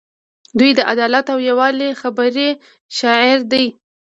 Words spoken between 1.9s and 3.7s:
خبرې شعار دي.